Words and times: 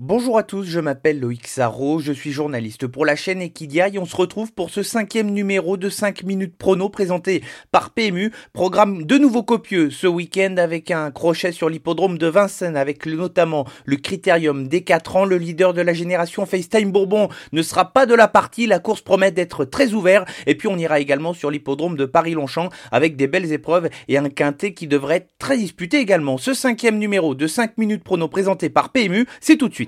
Bonjour 0.00 0.38
à 0.38 0.44
tous, 0.44 0.62
je 0.62 0.78
m'appelle 0.78 1.18
Loïc 1.18 1.48
Sarro, 1.48 1.98
je 1.98 2.12
suis 2.12 2.30
journaliste 2.30 2.86
pour 2.86 3.04
la 3.04 3.16
chaîne 3.16 3.42
Equidia 3.42 3.88
et 3.88 3.98
on 3.98 4.04
se 4.04 4.14
retrouve 4.14 4.52
pour 4.52 4.70
ce 4.70 4.84
cinquième 4.84 5.32
numéro 5.32 5.76
de 5.76 5.88
5 5.88 6.22
minutes 6.22 6.56
prono 6.56 6.88
présenté 6.88 7.42
par 7.72 7.90
PMU. 7.90 8.30
Programme 8.52 9.02
de 9.02 9.18
nouveau 9.18 9.42
copieux 9.42 9.90
ce 9.90 10.06
week-end 10.06 10.54
avec 10.56 10.92
un 10.92 11.10
crochet 11.10 11.50
sur 11.50 11.68
l'hippodrome 11.68 12.16
de 12.16 12.28
Vincennes 12.28 12.76
avec 12.76 13.06
notamment 13.06 13.66
le 13.86 13.96
critérium 13.96 14.68
des 14.68 14.82
4 14.82 15.16
ans. 15.16 15.24
Le 15.24 15.36
leader 15.36 15.74
de 15.74 15.80
la 15.80 15.94
génération 15.94 16.46
FaceTime 16.46 16.92
Bourbon 16.92 17.28
ne 17.50 17.62
sera 17.62 17.92
pas 17.92 18.06
de 18.06 18.14
la 18.14 18.28
partie, 18.28 18.68
la 18.68 18.78
course 18.78 19.00
promet 19.00 19.32
d'être 19.32 19.64
très 19.64 19.94
ouverte 19.94 20.28
et 20.46 20.54
puis 20.54 20.68
on 20.68 20.78
ira 20.78 21.00
également 21.00 21.34
sur 21.34 21.50
l'hippodrome 21.50 21.96
de 21.96 22.04
Paris-Longchamp 22.04 22.68
avec 22.92 23.16
des 23.16 23.26
belles 23.26 23.50
épreuves 23.52 23.88
et 24.06 24.16
un 24.16 24.28
quintet 24.28 24.74
qui 24.74 24.86
devrait 24.86 25.16
être 25.16 25.30
très 25.40 25.58
disputé 25.58 25.98
également. 25.98 26.38
Ce 26.38 26.54
cinquième 26.54 26.98
numéro 26.98 27.34
de 27.34 27.48
5 27.48 27.78
minutes 27.78 28.04
prono 28.04 28.28
présenté 28.28 28.70
par 28.70 28.90
PMU, 28.92 29.26
c'est 29.40 29.56
tout 29.56 29.68
de 29.68 29.74
suite. 29.74 29.87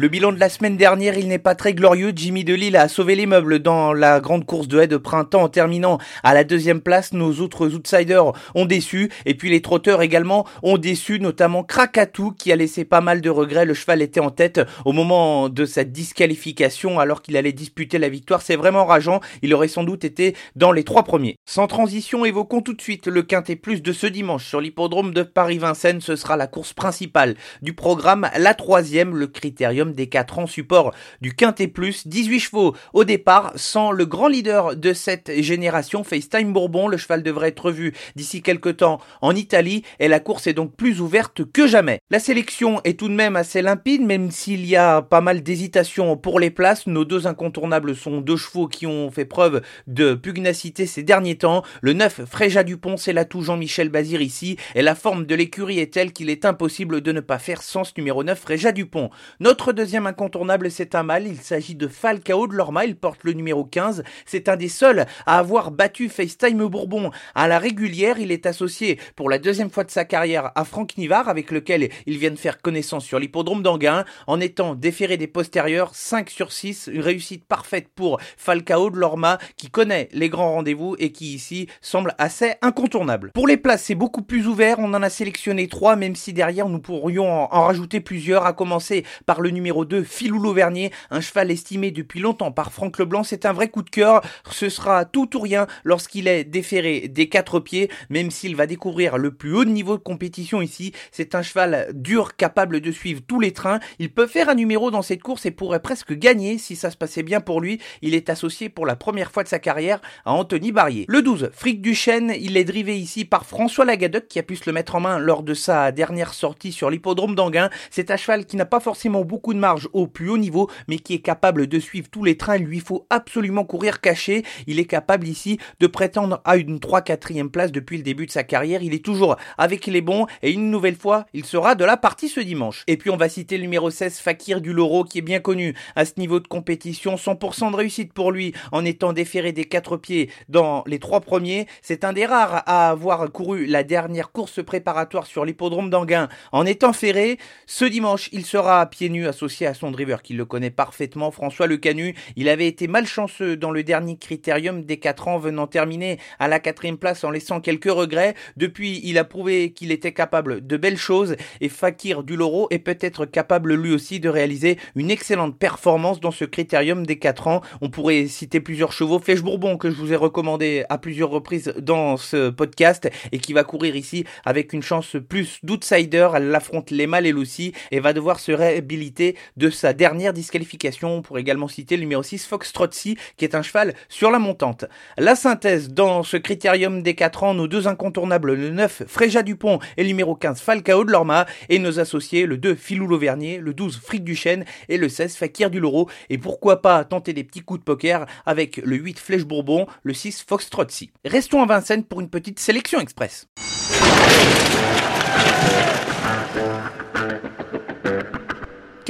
Le 0.00 0.08
bilan 0.08 0.32
de 0.32 0.40
la 0.40 0.48
semaine 0.48 0.78
dernière, 0.78 1.18
il 1.18 1.28
n'est 1.28 1.38
pas 1.38 1.54
très 1.54 1.74
glorieux. 1.74 2.12
Jimmy 2.16 2.42
Delille 2.42 2.78
a 2.78 2.88
sauvé 2.88 3.14
les 3.14 3.26
meubles 3.26 3.58
dans 3.58 3.92
la 3.92 4.18
grande 4.20 4.46
course 4.46 4.66
de 4.66 4.80
haie 4.80 4.86
de 4.86 4.96
printemps 4.96 5.42
en 5.42 5.50
terminant 5.50 5.98
à 6.22 6.32
la 6.32 6.42
deuxième 6.42 6.80
place. 6.80 7.12
Nos 7.12 7.40
autres 7.40 7.74
outsiders 7.74 8.32
ont 8.54 8.64
déçu. 8.64 9.10
Et 9.26 9.34
puis 9.34 9.50
les 9.50 9.60
trotteurs 9.60 10.00
également 10.00 10.46
ont 10.62 10.78
déçu, 10.78 11.20
notamment 11.20 11.64
Krakatou 11.64 12.32
qui 12.32 12.50
a 12.50 12.56
laissé 12.56 12.86
pas 12.86 13.02
mal 13.02 13.20
de 13.20 13.28
regrets. 13.28 13.66
Le 13.66 13.74
cheval 13.74 14.00
était 14.00 14.20
en 14.20 14.30
tête 14.30 14.62
au 14.86 14.92
moment 14.92 15.50
de 15.50 15.66
sa 15.66 15.84
disqualification 15.84 16.98
alors 16.98 17.20
qu'il 17.20 17.36
allait 17.36 17.52
disputer 17.52 17.98
la 17.98 18.08
victoire. 18.08 18.40
C'est 18.40 18.56
vraiment 18.56 18.86
rageant. 18.86 19.20
Il 19.42 19.52
aurait 19.52 19.68
sans 19.68 19.84
doute 19.84 20.06
été 20.06 20.34
dans 20.56 20.72
les 20.72 20.84
trois 20.84 21.02
premiers. 21.02 21.36
Sans 21.44 21.66
transition, 21.66 22.24
évoquons 22.24 22.62
tout 22.62 22.72
de 22.72 22.80
suite 22.80 23.06
le 23.06 23.20
quintet 23.20 23.54
plus 23.54 23.82
de 23.82 23.92
ce 23.92 24.06
dimanche 24.06 24.46
sur 24.46 24.62
l'hippodrome 24.62 25.12
de 25.12 25.24
Paris-Vincennes. 25.24 26.00
Ce 26.00 26.16
sera 26.16 26.38
la 26.38 26.46
course 26.46 26.72
principale 26.72 27.34
du 27.60 27.74
programme, 27.74 28.30
la 28.38 28.54
troisième, 28.54 29.14
le 29.14 29.26
critérium 29.26 29.89
des 29.94 30.08
4 30.08 30.38
ans, 30.38 30.46
support 30.46 30.92
du 31.20 31.34
Quintet 31.34 31.68
Plus, 31.68 32.06
18 32.06 32.40
chevaux 32.40 32.76
au 32.92 33.04
départ, 33.04 33.52
sans 33.56 33.92
le 33.92 34.06
grand 34.06 34.28
leader 34.28 34.76
de 34.76 34.92
cette 34.92 35.40
génération, 35.40 36.04
FaceTime 36.04 36.52
Bourbon. 36.52 36.88
Le 36.88 36.96
cheval 36.96 37.22
devrait 37.22 37.48
être 37.48 37.70
vu 37.70 37.92
d'ici 38.16 38.42
quelques 38.42 38.78
temps 38.78 39.00
en 39.20 39.34
Italie 39.34 39.82
et 39.98 40.08
la 40.08 40.20
course 40.20 40.46
est 40.46 40.52
donc 40.52 40.74
plus 40.74 41.00
ouverte 41.00 41.44
que 41.44 41.66
jamais. 41.66 42.00
La 42.10 42.20
sélection 42.20 42.80
est 42.84 42.98
tout 42.98 43.08
de 43.08 43.14
même 43.14 43.36
assez 43.36 43.62
limpide, 43.62 44.02
même 44.02 44.30
s'il 44.30 44.66
y 44.66 44.76
a 44.76 45.02
pas 45.02 45.20
mal 45.20 45.42
d'hésitation 45.42 46.16
pour 46.16 46.40
les 46.40 46.50
places. 46.50 46.86
Nos 46.86 47.04
deux 47.04 47.26
incontournables 47.26 47.96
sont 47.96 48.20
deux 48.20 48.36
chevaux 48.36 48.68
qui 48.68 48.86
ont 48.86 49.10
fait 49.10 49.24
preuve 49.24 49.62
de 49.86 50.14
pugnacité 50.14 50.86
ces 50.86 51.02
derniers 51.02 51.36
temps. 51.36 51.62
Le 51.82 51.92
9, 51.92 52.22
Fréja 52.24 52.62
Dupont, 52.62 52.96
c'est 52.96 53.12
l'atout 53.12 53.42
Jean-Michel 53.42 53.88
Bazir 53.88 54.22
ici, 54.22 54.56
et 54.74 54.82
la 54.82 54.94
forme 54.94 55.26
de 55.26 55.34
l'écurie 55.34 55.78
est 55.78 55.92
telle 55.92 56.12
qu'il 56.12 56.30
est 56.30 56.44
impossible 56.44 57.00
de 57.00 57.12
ne 57.12 57.20
pas 57.20 57.38
faire 57.38 57.62
sens 57.62 57.96
numéro 57.96 58.24
9, 58.24 58.38
Fréja 58.38 58.72
Dupont. 58.72 59.10
Notre 59.40 59.72
deuxième 59.80 60.06
incontournable, 60.06 60.70
c'est 60.70 60.94
un 60.94 61.02
mâle. 61.02 61.26
Il 61.26 61.40
s'agit 61.40 61.74
de 61.74 61.88
Falcao 61.88 62.46
de 62.46 62.52
Lorma. 62.52 62.84
Il 62.84 62.96
porte 62.96 63.24
le 63.24 63.32
numéro 63.32 63.64
15. 63.64 64.04
C'est 64.26 64.50
un 64.50 64.56
des 64.56 64.68
seuls 64.68 65.06
à 65.24 65.38
avoir 65.38 65.70
battu 65.70 66.10
FaceTime 66.10 66.66
Bourbon 66.66 67.10
à 67.34 67.48
la 67.48 67.58
régulière. 67.58 68.18
Il 68.18 68.30
est 68.30 68.44
associé 68.44 68.98
pour 69.16 69.30
la 69.30 69.38
deuxième 69.38 69.70
fois 69.70 69.84
de 69.84 69.90
sa 69.90 70.04
carrière 70.04 70.52
à 70.54 70.66
Franck 70.66 70.98
Nivard, 70.98 71.30
avec 71.30 71.50
lequel 71.50 71.88
il 72.04 72.18
vient 72.18 72.30
de 72.30 72.36
faire 72.36 72.60
connaissance 72.60 73.06
sur 73.06 73.18
l'hippodrome 73.18 73.62
d'Anguin, 73.62 74.04
en 74.26 74.38
étant 74.38 74.74
déféré 74.74 75.16
des 75.16 75.26
postérieurs 75.26 75.94
5 75.94 76.28
sur 76.28 76.52
6. 76.52 76.90
Une 76.92 77.00
réussite 77.00 77.46
parfaite 77.46 77.88
pour 77.88 78.20
Falcao 78.36 78.90
de 78.90 78.98
Lorma, 78.98 79.38
qui 79.56 79.70
connaît 79.70 80.10
les 80.12 80.28
grands 80.28 80.52
rendez-vous 80.52 80.94
et 80.98 81.10
qui 81.10 81.32
ici 81.32 81.68
semble 81.80 82.14
assez 82.18 82.52
incontournable. 82.60 83.30
Pour 83.32 83.46
les 83.46 83.56
places, 83.56 83.84
c'est 83.84 83.94
beaucoup 83.94 84.20
plus 84.20 84.46
ouvert. 84.46 84.78
On 84.78 84.92
en 84.92 85.02
a 85.02 85.08
sélectionné 85.08 85.68
3, 85.68 85.96
même 85.96 86.16
si 86.16 86.34
derrière 86.34 86.68
nous 86.68 86.80
pourrions 86.80 87.50
en 87.50 87.64
rajouter 87.64 88.00
plusieurs, 88.00 88.44
à 88.44 88.52
commencer 88.52 89.06
par 89.24 89.40
le 89.40 89.48
numéro 89.48 89.59
numéro 89.60 89.84
2, 89.84 90.04
Philou 90.04 90.40
Lauvernier, 90.40 90.90
un 91.10 91.20
cheval 91.20 91.50
estimé 91.50 91.90
depuis 91.90 92.18
longtemps 92.18 92.50
par 92.50 92.72
Franck 92.72 92.98
Leblanc. 92.98 93.24
C'est 93.24 93.44
un 93.44 93.52
vrai 93.52 93.68
coup 93.68 93.82
de 93.82 93.90
cœur. 93.90 94.22
Ce 94.50 94.70
sera 94.70 95.04
tout 95.04 95.36
ou 95.36 95.40
rien 95.40 95.66
lorsqu'il 95.84 96.28
est 96.28 96.44
déféré 96.44 97.08
des 97.08 97.28
quatre 97.28 97.60
pieds, 97.60 97.90
même 98.08 98.30
s'il 98.30 98.56
va 98.56 98.66
découvrir 98.66 99.18
le 99.18 99.32
plus 99.32 99.54
haut 99.54 99.66
niveau 99.66 99.98
de 99.98 100.02
compétition 100.02 100.62
ici. 100.62 100.92
C'est 101.12 101.34
un 101.34 101.42
cheval 101.42 101.90
dur, 101.92 102.36
capable 102.36 102.80
de 102.80 102.90
suivre 102.90 103.20
tous 103.26 103.38
les 103.38 103.52
trains. 103.52 103.80
Il 103.98 104.10
peut 104.10 104.26
faire 104.26 104.48
un 104.48 104.54
numéro 104.54 104.90
dans 104.90 105.02
cette 105.02 105.22
course 105.22 105.44
et 105.44 105.50
pourrait 105.50 105.82
presque 105.82 106.14
gagner 106.14 106.56
si 106.56 106.74
ça 106.74 106.90
se 106.90 106.96
passait 106.96 107.22
bien 107.22 107.42
pour 107.42 107.60
lui. 107.60 107.80
Il 108.00 108.14
est 108.14 108.30
associé 108.30 108.70
pour 108.70 108.86
la 108.86 108.96
première 108.96 109.30
fois 109.30 109.42
de 109.42 109.48
sa 109.48 109.58
carrière 109.58 110.00
à 110.24 110.32
Anthony 110.32 110.72
Barrier. 110.72 111.04
Le 111.06 111.20
12, 111.20 111.50
Frick 111.52 111.82
Duchesne, 111.82 112.32
il 112.40 112.56
est 112.56 112.64
drivé 112.64 112.98
ici 112.98 113.26
par 113.26 113.44
François 113.44 113.84
Lagadec 113.84 114.26
qui 114.26 114.38
a 114.38 114.42
pu 114.42 114.56
se 114.56 114.64
le 114.64 114.72
mettre 114.72 114.94
en 114.94 115.00
main 115.00 115.18
lors 115.18 115.42
de 115.42 115.52
sa 115.52 115.92
dernière 115.92 116.32
sortie 116.32 116.72
sur 116.72 116.88
l'hippodrome 116.88 117.34
d'Anguin. 117.34 117.68
C'est 117.90 118.10
un 118.10 118.16
cheval 118.16 118.46
qui 118.46 118.56
n'a 118.56 118.64
pas 118.64 118.80
forcément 118.80 119.22
beaucoup 119.22 119.49
de 119.54 119.58
marge 119.58 119.88
au 119.92 120.06
plus 120.06 120.30
haut 120.30 120.38
niveau, 120.38 120.70
mais 120.88 120.98
qui 120.98 121.14
est 121.14 121.20
capable 121.20 121.66
de 121.66 121.78
suivre 121.78 122.08
tous 122.10 122.24
les 122.24 122.36
trains. 122.36 122.56
Il 122.56 122.64
lui 122.64 122.80
faut 122.80 123.06
absolument 123.10 123.64
courir 123.64 124.00
caché. 124.00 124.44
Il 124.66 124.78
est 124.78 124.84
capable 124.84 125.26
ici 125.26 125.58
de 125.80 125.86
prétendre 125.86 126.40
à 126.44 126.56
une 126.56 126.78
3-4e 126.78 127.48
place 127.48 127.72
depuis 127.72 127.96
le 127.96 128.02
début 128.02 128.26
de 128.26 128.30
sa 128.30 128.42
carrière. 128.42 128.82
Il 128.82 128.94
est 128.94 129.04
toujours 129.04 129.36
avec 129.58 129.86
les 129.86 130.00
bons 130.00 130.26
et 130.42 130.52
une 130.52 130.70
nouvelle 130.70 130.96
fois, 130.96 131.26
il 131.32 131.44
sera 131.44 131.74
de 131.74 131.84
la 131.84 131.96
partie 131.96 132.28
ce 132.28 132.40
dimanche. 132.40 132.84
Et 132.86 132.96
puis 132.96 133.10
on 133.10 133.16
va 133.16 133.28
citer 133.28 133.56
le 133.56 133.62
numéro 133.62 133.90
16, 133.90 134.18
Fakir 134.18 134.60
du 134.60 134.72
Loro, 134.72 135.04
qui 135.04 135.18
est 135.18 135.22
bien 135.22 135.40
connu 135.40 135.74
à 135.96 136.04
ce 136.04 136.12
niveau 136.18 136.40
de 136.40 136.48
compétition. 136.48 137.16
100% 137.16 137.70
de 137.70 137.76
réussite 137.76 138.12
pour 138.12 138.32
lui 138.32 138.52
en 138.72 138.84
étant 138.84 139.12
déféré 139.12 139.52
des 139.52 139.64
quatre 139.64 139.96
pieds 139.96 140.30
dans 140.48 140.82
les 140.86 140.98
trois 140.98 141.20
premiers. 141.20 141.66
C'est 141.82 142.04
un 142.04 142.12
des 142.12 142.26
rares 142.26 142.62
à 142.66 142.90
avoir 142.90 143.30
couru 143.30 143.66
la 143.66 143.82
dernière 143.82 144.32
course 144.32 144.62
préparatoire 144.62 145.26
sur 145.26 145.44
l'hippodrome 145.44 145.90
d'Anguin 145.90 146.28
en 146.52 146.66
étant 146.66 146.92
ferré. 146.92 147.38
Ce 147.66 147.84
dimanche, 147.84 148.28
il 148.32 148.44
sera 148.44 148.80
à 148.80 148.86
pieds 148.86 149.08
nus 149.08 149.26
associé 149.40 149.66
à 149.66 149.72
son 149.72 149.90
driver 149.90 150.20
qui 150.20 150.34
le 150.34 150.44
connaît 150.44 150.68
parfaitement, 150.68 151.30
François 151.30 151.66
Le 151.66 151.78
Canu. 151.78 152.14
Il 152.36 152.50
avait 152.50 152.66
été 152.66 152.88
malchanceux 152.88 153.56
dans 153.56 153.70
le 153.70 153.82
dernier 153.82 154.18
critérium 154.18 154.84
des 154.84 154.98
4 154.98 155.28
ans, 155.28 155.38
venant 155.38 155.66
terminer 155.66 156.18
à 156.38 156.46
la 156.46 156.60
quatrième 156.60 156.98
place 156.98 157.24
en 157.24 157.30
laissant 157.30 157.62
quelques 157.62 157.90
regrets. 157.90 158.34
Depuis, 158.58 159.00
il 159.02 159.16
a 159.16 159.24
prouvé 159.24 159.72
qu'il 159.72 159.92
était 159.92 160.12
capable 160.12 160.66
de 160.66 160.76
belles 160.76 160.98
choses 160.98 161.36
et 161.62 161.70
Fakir 161.70 162.22
du 162.22 162.36
Loro 162.36 162.66
est 162.68 162.80
peut-être 162.80 163.24
capable 163.24 163.72
lui 163.72 163.94
aussi 163.94 164.20
de 164.20 164.28
réaliser 164.28 164.76
une 164.94 165.10
excellente 165.10 165.58
performance 165.58 166.20
dans 166.20 166.32
ce 166.32 166.44
critérium 166.44 167.06
des 167.06 167.18
4 167.18 167.48
ans. 167.48 167.62
On 167.80 167.88
pourrait 167.88 168.26
citer 168.26 168.60
plusieurs 168.60 168.92
chevaux. 168.92 169.20
Flèche 169.20 169.40
Bourbon 169.40 169.78
que 169.78 169.88
je 169.88 169.96
vous 169.96 170.12
ai 170.12 170.16
recommandé 170.16 170.84
à 170.90 170.98
plusieurs 170.98 171.30
reprises 171.30 171.72
dans 171.78 172.18
ce 172.18 172.50
podcast 172.50 173.08
et 173.32 173.38
qui 173.38 173.54
va 173.54 173.64
courir 173.64 173.96
ici 173.96 174.26
avec 174.44 174.74
une 174.74 174.82
chance 174.82 175.16
plus 175.30 175.60
d'outsider. 175.62 176.28
Elle 176.34 176.54
affronte 176.54 176.90
les 176.90 177.06
mâles 177.06 177.26
et 177.26 177.32
Lucy 177.32 177.72
et 177.90 178.00
va 178.00 178.12
devoir 178.12 178.38
se 178.38 178.52
réhabiliter 178.52 179.29
de 179.56 179.70
sa 179.70 179.92
dernière 179.92 180.32
disqualification. 180.32 181.16
On 181.16 181.22
pourrait 181.22 181.40
également 181.40 181.68
citer 181.68 181.96
le 181.96 182.02
numéro 182.02 182.22
6, 182.22 182.46
Fox 182.46 182.72
Trotzy, 182.72 183.16
qui 183.36 183.44
est 183.44 183.54
un 183.54 183.62
cheval 183.62 183.94
sur 184.08 184.30
la 184.30 184.38
montante. 184.38 184.84
La 185.18 185.36
synthèse 185.36 185.90
dans 185.90 186.22
ce 186.22 186.36
critérium 186.36 187.02
des 187.02 187.14
4 187.14 187.44
ans, 187.44 187.54
nos 187.54 187.68
deux 187.68 187.88
incontournables, 187.88 188.54
le 188.54 188.70
9, 188.70 189.04
Fréja 189.06 189.42
Dupont 189.42 189.78
et 189.96 190.02
le 190.02 190.08
numéro 190.08 190.34
15, 190.34 190.60
Falcao 190.60 191.04
de 191.04 191.12
Lorma, 191.12 191.46
et 191.68 191.78
nos 191.78 192.00
associés, 192.00 192.46
le 192.46 192.56
2, 192.56 192.74
Philou 192.74 193.06
Lauvernier, 193.06 193.58
le 193.58 193.74
12, 193.74 194.00
Fric 194.02 194.24
Duchesne 194.24 194.64
et 194.88 194.96
le 194.96 195.08
16, 195.08 195.36
Fakir 195.36 195.70
du 195.70 195.80
Loro. 195.80 196.08
Et 196.28 196.38
pourquoi 196.38 196.82
pas 196.82 197.04
tenter 197.04 197.32
des 197.32 197.44
petits 197.44 197.60
coups 197.60 197.80
de 197.80 197.84
poker 197.84 198.26
avec 198.46 198.76
le 198.78 198.96
8, 198.96 199.18
Flèche 199.18 199.44
Bourbon, 199.44 199.86
le 200.02 200.14
6, 200.14 200.44
Fox 200.46 200.70
Trotzy. 200.70 201.10
Restons 201.24 201.62
à 201.62 201.66
Vincennes 201.66 202.04
pour 202.04 202.20
une 202.20 202.30
petite 202.30 202.58
sélection 202.58 203.00
express. 203.00 203.46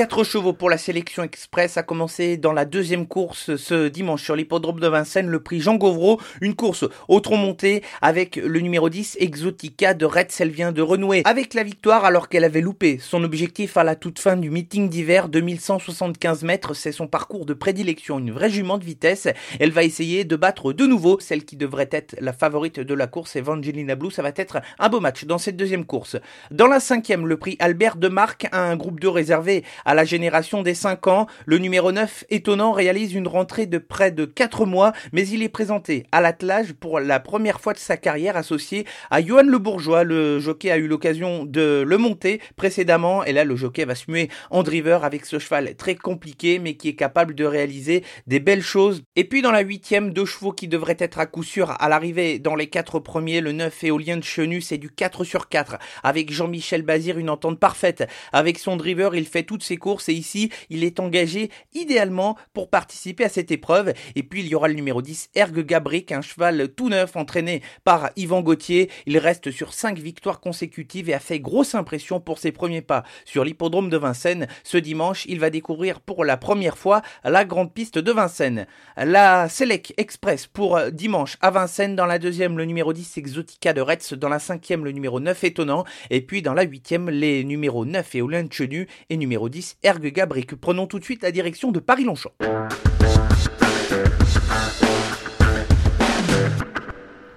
Quatre 0.01 0.25
chevaux 0.25 0.55
pour 0.55 0.71
la 0.71 0.79
sélection 0.79 1.23
express 1.25 1.77
a 1.77 1.83
commencé 1.83 2.39
dans 2.39 2.55
la 2.55 2.65
deuxième 2.65 3.07
course 3.07 3.57
ce 3.57 3.87
dimanche 3.87 4.25
sur 4.25 4.35
l'hippodrome 4.35 4.81
de 4.81 4.89
Vincennes, 4.89 5.29
le 5.29 5.43
prix 5.43 5.61
Jean 5.61 5.75
Gauvreau, 5.75 6.19
une 6.41 6.55
course 6.55 6.87
au 7.09 7.21
tronc 7.21 7.37
monté 7.37 7.83
avec 8.01 8.37
le 8.37 8.61
numéro 8.61 8.89
10 8.89 9.19
Exotica 9.21 9.93
de 9.93 10.07
Red 10.07 10.31
vient 10.47 10.73
de 10.73 10.81
renouer 10.81 11.21
avec 11.27 11.53
la 11.53 11.65
victoire 11.65 12.07
alors 12.07 12.31
qu'elle 12.31 12.45
avait 12.45 12.63
loupé 12.63 12.97
son 12.99 13.25
objectif 13.25 13.77
à 13.77 13.85
la 13.85 13.95
toute 13.95 14.19
fin 14.21 14.39
du 14.39 14.49
meeting 14.49 14.89
d'hiver 14.89 15.29
2175 15.29 16.45
mètres, 16.45 16.73
c'est 16.73 16.93
son 16.93 17.07
parcours 17.07 17.45
de 17.45 17.53
prédilection, 17.53 18.21
une 18.21 18.31
vraie 18.31 18.49
jument 18.49 18.79
de 18.79 18.85
vitesse. 18.87 19.29
Elle 19.59 19.71
va 19.71 19.85
essayer 19.85 20.25
de 20.25 20.37
battre 20.37 20.73
de 20.73 20.87
nouveau 20.87 21.21
celle 21.21 21.45
qui 21.45 21.57
devrait 21.57 21.91
être 21.93 22.17
la 22.23 22.33
favorite 22.33 22.81
de 22.81 22.95
la 22.95 23.07
course, 23.07 23.37
Evangelina 23.37 23.97
Blue. 23.97 24.11
Ça 24.11 24.23
va 24.23 24.33
être 24.35 24.63
un 24.79 24.89
beau 24.89 25.01
match 25.01 25.27
dans 25.27 25.37
cette 25.37 25.59
deuxième 25.59 25.85
course. 25.85 26.17
Dans 26.51 26.69
la 26.69 26.81
cinquième, 26.81 27.27
le 27.27 27.37
prix 27.37 27.59
Albert 27.59 27.97
de 27.97 28.09
Marc, 28.09 28.49
un 28.53 28.77
groupe 28.77 28.99
de 28.99 29.07
réservé 29.07 29.63
à 29.90 29.90
la 29.95 30.05
génération 30.05 30.63
des 30.63 30.75
5 30.75 31.07
ans. 31.07 31.27
Le 31.47 31.59
numéro 31.59 31.93
9, 31.93 32.25
étonnant, 32.31 32.73
réalise 32.73 33.15
une 33.15 33.29
rentrée 33.29 33.67
de 33.67 33.79
près 33.79 34.11
de 34.11 34.25
4 34.25 34.67
mois, 34.67 34.93
mais 35.13 35.27
il 35.27 35.43
est 35.43 35.49
présenté 35.49 36.05
à 36.13 36.21
l'attelage 36.21 36.73
pour 36.73 37.01
la 37.01 37.21
première 37.21 37.61
fois 37.61 37.73
de 37.73 37.79
sa 37.79 37.97
carrière 37.97 38.37
associé 38.37 38.87
à 39.11 39.23
Johan 39.23 39.43
Le 39.43 39.59
Bourgeois. 39.59 40.05
Le 40.05 40.39
jockey 40.39 40.71
a 40.71 40.79
eu 40.79 40.87
l'occasion 40.87 41.45
de 41.45 41.85
le 41.87 41.99
monter 41.99 42.41
précédemment 42.57 43.25
et 43.25 43.33
là 43.33 43.45
le 43.45 43.57
jockey 43.57 43.85
va 43.85 43.95
se 43.95 44.11
muer 44.11 44.29
en 44.51 44.63
driver 44.63 45.05
avec 45.05 45.27
ce 45.27 45.39
cheval 45.39 45.75
très 45.77 45.95
compliqué 45.95 46.59
mais 46.59 46.75
qui 46.75 46.89
est 46.89 46.95
capable 46.95 47.35
de 47.35 47.45
réaliser 47.45 48.05
des 48.27 48.41
belles 48.41 48.63
choses. 48.63 49.03
Et 49.17 49.25
puis 49.25 49.43
dans 49.43 49.53
la 49.53 49.61
huitième, 49.61 50.13
deux 50.13 50.25
chevaux 50.25 50.53
qui 50.53 50.69
devraient 50.69 50.97
être 50.99 51.19
à 51.19 51.27
coup 51.27 51.43
sûr 51.43 51.71
à 51.79 51.89
l'arrivée 51.89 52.39
dans 52.39 52.55
les 52.55 52.69
quatre 52.69 52.99
premiers, 52.99 53.41
le 53.41 53.53
9 53.53 53.85
éolien 53.85 54.17
de 54.17 54.25
Chenu, 54.25 54.61
c'est 54.61 54.79
du 54.79 54.91
4 54.91 55.25
sur 55.25 55.49
4 55.49 55.79
avec 56.03 56.33
Jean-Michel 56.33 56.83
Bazir, 56.83 57.19
une 57.19 57.31
entente 57.31 57.59
parfaite. 57.59 58.07
Avec 58.33 58.59
son 58.59 58.77
driver, 58.77 59.15
il 59.15 59.27
fait 59.27 59.43
toutes 59.43 59.63
ses 59.71 59.77
courses 59.77 60.09
et 60.09 60.15
ici, 60.15 60.51
il 60.69 60.83
est 60.83 60.99
engagé 60.99 61.49
idéalement 61.75 62.37
pour 62.55 62.71
participer 62.71 63.25
à 63.25 63.29
cette 63.29 63.53
épreuve. 63.53 63.93
Et 64.17 64.25
puis 64.25 64.41
il 64.41 64.49
y 64.49 64.57
aura 64.57 64.67
le 64.67 64.75
numéro 64.75 65.01
10, 65.01 65.31
Ergue 65.37 65.65
Gabric, 65.65 66.11
un 66.11 66.23
cheval 66.23 66.71
tout 66.75 66.89
neuf 66.89 67.15
entraîné 67.15 67.63
par 67.85 68.11
Yvan 68.17 68.41
Gauthier. 68.43 68.91
Il 69.07 69.17
reste 69.19 69.53
sur 69.53 69.73
5 69.73 69.97
victoires 69.99 70.41
consécutives 70.41 71.09
et 71.09 71.15
a 71.15 71.21
fait 71.21 71.39
grosse 71.39 71.77
impression 71.77 72.19
pour 72.19 72.39
ses 72.39 72.51
premiers 72.51 72.83
pas 72.83 73.05
sur 73.25 73.45
l'hippodrome 73.45 73.91
de 73.91 73.97
Vincennes. 73.97 74.49
Ce 74.65 74.77
dimanche, 74.77 75.25
il 75.27 75.39
va 75.39 75.51
découvrir 75.51 76.01
pour 76.01 76.25
la 76.25 76.37
première 76.37 76.77
fois 76.77 77.03
la 77.23 77.45
grande 77.45 77.73
piste 77.73 77.99
de 77.99 78.11
Vincennes. 78.11 78.67
La 78.97 79.49
Select 79.49 79.95
Express 79.99 80.49
pour 80.49 80.81
dimanche 80.91 81.37
à 81.43 81.53
Vincennes. 81.53 81.95
Dans 81.95 82.07
la 82.07 82.19
deuxième, 82.19 82.59
le 82.59 82.65
numéro 82.65 82.93
10 82.93 83.19
Exotica 83.19 83.73
de 83.73 83.81
Retz. 83.81 84.15
Dans 84.15 84.29
la 84.29 84.41
cinquième, 84.41 84.85
le 84.85 84.91
numéro 84.91 85.21
9 85.21 85.45
Étonnant. 85.45 85.85
Et 86.11 86.23
puis 86.23 86.43
dans 86.43 86.55
la 86.55 86.65
huitième, 86.65 87.09
les 87.09 87.45
numéros 87.45 87.85
9 87.85 88.17
et 88.17 88.23
Chenu 88.51 88.89
et 89.11 89.17
numéro 89.17 89.49
10 89.49 89.60
Ergue 89.83 90.13
Gabric. 90.13 90.55
Prenons 90.55 90.87
tout 90.87 90.99
de 90.99 91.05
suite 91.05 91.23
la 91.23 91.33
direction 91.33 91.73
de 91.73 91.81
Paris-Longchamp. 91.81 92.33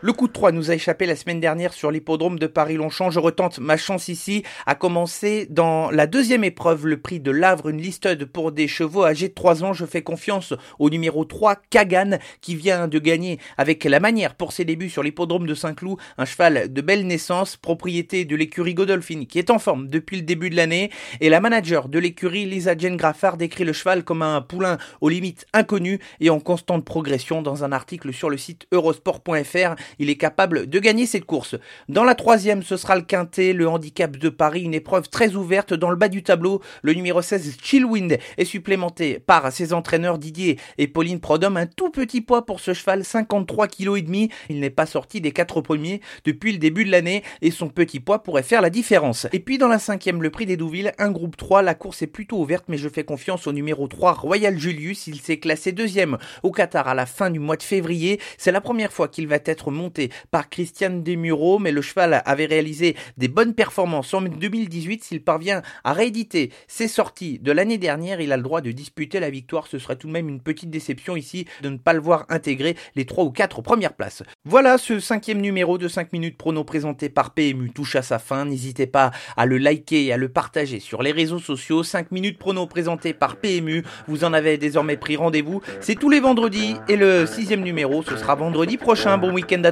Le 0.05 0.11
coup 0.11 0.27
de 0.27 0.33
3 0.33 0.51
nous 0.51 0.69
a 0.69 0.75
échappé 0.75 1.05
la 1.05 1.15
semaine 1.15 1.39
dernière 1.39 1.71
sur 1.71 1.89
l'hippodrome 1.89 2.37
de 2.37 2.45
Paris-Longchamp. 2.45 3.09
Je 3.09 3.21
retente 3.21 3.59
ma 3.59 3.77
chance 3.77 4.09
ici 4.09 4.43
à 4.65 4.75
commencer 4.75 5.47
dans 5.49 5.89
la 5.91 6.07
deuxième 6.07 6.43
épreuve, 6.43 6.87
le 6.87 6.99
prix 6.99 7.21
de 7.21 7.31
Lavre, 7.31 7.69
une 7.69 7.81
listed 7.81 8.25
pour 8.25 8.51
des 8.51 8.67
chevaux 8.67 9.05
âgés 9.05 9.29
de 9.29 9.33
3 9.33 9.63
ans. 9.63 9.71
Je 9.71 9.85
fais 9.85 10.01
confiance 10.01 10.53
au 10.77 10.89
numéro 10.89 11.23
3, 11.23 11.55
Kagan, 11.69 12.17
qui 12.41 12.53
vient 12.53 12.89
de 12.89 12.99
gagner 12.99 13.39
avec 13.55 13.85
la 13.85 14.01
manière 14.01 14.35
pour 14.35 14.51
ses 14.51 14.65
débuts 14.65 14.89
sur 14.89 15.03
l'hippodrome 15.03 15.47
de 15.47 15.55
Saint-Cloud. 15.55 15.97
Un 16.17 16.25
cheval 16.25 16.73
de 16.73 16.81
belle 16.81 17.07
naissance, 17.07 17.55
propriété 17.55 18.25
de 18.25 18.35
l'écurie 18.35 18.73
Godolphin, 18.73 19.23
qui 19.23 19.39
est 19.39 19.51
en 19.51 19.57
forme 19.57 19.87
depuis 19.87 20.17
le 20.17 20.23
début 20.23 20.49
de 20.49 20.57
l'année. 20.57 20.91
Et 21.21 21.29
la 21.29 21.39
manager 21.39 21.87
de 21.87 21.97
l'écurie, 21.97 22.45
Lisa 22.45 22.77
Jane 22.77 22.97
Graffard, 22.97 23.37
décrit 23.37 23.63
le 23.63 23.71
cheval 23.71 24.03
comme 24.03 24.21
un 24.21 24.41
poulain 24.41 24.79
aux 24.99 25.07
limites 25.07 25.45
inconnues 25.53 25.99
et 26.19 26.29
en 26.29 26.41
constante 26.41 26.83
progression 26.83 27.41
dans 27.41 27.63
un 27.63 27.71
article 27.71 28.11
sur 28.11 28.29
le 28.29 28.37
site 28.37 28.67
eurosport.fr 28.73 29.75
il 29.99 30.09
est 30.09 30.15
capable 30.15 30.67
de 30.67 30.79
gagner 30.79 31.05
cette 31.05 31.25
course. 31.25 31.55
Dans 31.89 32.03
la 32.03 32.15
troisième, 32.15 32.63
ce 32.63 32.77
sera 32.77 32.95
le 32.95 33.01
quintet, 33.01 33.53
le 33.53 33.67
handicap 33.67 34.17
de 34.17 34.29
Paris, 34.29 34.63
une 34.63 34.73
épreuve 34.73 35.09
très 35.09 35.35
ouverte 35.35 35.73
dans 35.73 35.89
le 35.89 35.95
bas 35.95 36.09
du 36.09 36.23
tableau. 36.23 36.61
Le 36.81 36.93
numéro 36.93 37.21
16, 37.21 37.57
Chillwind, 37.61 38.17
est 38.37 38.45
supplémenté 38.45 39.19
par 39.19 39.51
ses 39.51 39.73
entraîneurs 39.73 40.17
Didier 40.17 40.59
et 40.77 40.87
Pauline 40.87 41.19
Prodhomme. 41.19 41.57
Un 41.57 41.65
tout 41.65 41.89
petit 41.89 42.21
poids 42.21 42.45
pour 42.45 42.59
ce 42.59 42.73
cheval, 42.73 43.03
53 43.03 43.67
kg 43.67 43.97
et 43.97 44.01
demi. 44.01 44.29
Il 44.49 44.59
n'est 44.59 44.69
pas 44.69 44.85
sorti 44.85 45.21
des 45.21 45.31
quatre 45.31 45.61
premiers 45.61 46.01
depuis 46.25 46.51
le 46.51 46.57
début 46.57 46.85
de 46.85 46.91
l'année 46.91 47.23
et 47.41 47.51
son 47.51 47.69
petit 47.69 47.99
poids 47.99 48.23
pourrait 48.23 48.43
faire 48.43 48.61
la 48.61 48.69
différence. 48.69 49.27
Et 49.31 49.39
puis 49.39 49.57
dans 49.57 49.67
la 49.67 49.79
cinquième, 49.79 50.21
le 50.21 50.29
prix 50.29 50.45
des 50.45 50.57
Douville, 50.57 50.93
un 50.97 51.11
groupe 51.11 51.37
3. 51.37 51.61
La 51.61 51.75
course 51.75 52.01
est 52.01 52.07
plutôt 52.07 52.39
ouverte, 52.39 52.65
mais 52.67 52.77
je 52.77 52.89
fais 52.89 53.03
confiance 53.03 53.47
au 53.47 53.51
numéro 53.51 53.87
3, 53.87 54.13
Royal 54.13 54.57
Julius. 54.57 55.07
Il 55.07 55.19
s'est 55.19 55.37
classé 55.37 55.71
deuxième 55.71 56.17
au 56.43 56.51
Qatar 56.51 56.87
à 56.87 56.93
la 56.93 57.05
fin 57.05 57.29
du 57.29 57.39
mois 57.39 57.57
de 57.57 57.63
février. 57.63 58.19
C'est 58.37 58.51
la 58.51 58.61
première 58.61 58.91
fois 58.91 59.07
qu'il 59.07 59.27
va 59.27 59.37
être 59.45 59.71
monté 59.71 59.82
par 60.31 60.49
Christiane 60.49 61.03
Desmureaux, 61.03 61.59
mais 61.59 61.71
le 61.71 61.81
cheval 61.81 62.21
avait 62.25 62.45
réalisé 62.45 62.95
des 63.17 63.27
bonnes 63.27 63.53
performances 63.53 64.13
en 64.13 64.21
2018. 64.21 65.03
S'il 65.03 65.23
parvient 65.23 65.61
à 65.83 65.93
rééditer 65.93 66.51
ses 66.67 66.87
sorties 66.87 67.39
de 67.39 67.51
l'année 67.51 67.77
dernière, 67.77 68.21
il 68.21 68.31
a 68.31 68.37
le 68.37 68.43
droit 68.43 68.61
de 68.61 68.71
disputer 68.71 69.19
la 69.19 69.29
victoire. 69.29 69.67
Ce 69.67 69.79
serait 69.79 69.95
tout 69.95 70.07
de 70.07 70.13
même 70.13 70.29
une 70.29 70.41
petite 70.41 70.69
déception 70.69 71.15
ici 71.15 71.45
de 71.61 71.69
ne 71.69 71.77
pas 71.77 71.93
le 71.93 71.99
voir 71.99 72.25
intégrer 72.29 72.75
les 72.95 73.05
3 73.05 73.23
ou 73.25 73.31
4 73.31 73.61
premières 73.61 73.93
places. 73.93 74.23
Voilà 74.45 74.77
ce 74.77 74.99
cinquième 74.99 75.41
numéro 75.41 75.77
de 75.77 75.87
5 75.87 76.13
minutes 76.13 76.37
prono 76.37 76.63
présenté 76.63 77.09
par 77.09 77.33
PMU 77.33 77.71
touche 77.71 77.95
à 77.95 78.01
sa 78.01 78.19
fin. 78.19 78.45
N'hésitez 78.45 78.87
pas 78.87 79.11
à 79.37 79.45
le 79.45 79.57
liker 79.57 80.05
et 80.05 80.13
à 80.13 80.17
le 80.17 80.29
partager 80.29 80.79
sur 80.79 81.03
les 81.03 81.11
réseaux 81.11 81.39
sociaux. 81.39 81.83
5 81.83 82.11
minutes 82.11 82.37
prono 82.37 82.65
présenté 82.67 83.13
par 83.13 83.35
PMU. 83.35 83.83
Vous 84.07 84.23
en 84.23 84.33
avez 84.33 84.57
désormais 84.57 84.97
pris 84.97 85.15
rendez-vous. 85.15 85.61
C'est 85.81 85.95
tous 85.95 86.09
les 86.09 86.19
vendredis 86.19 86.75
et 86.87 86.95
le 86.95 87.25
sixième 87.25 87.61
numéro, 87.61 88.03
ce 88.03 88.15
sera 88.15 88.35
vendredi 88.35 88.77
prochain. 88.77 89.17
Bon 89.17 89.33
week-end 89.33 89.61
à 89.63 89.71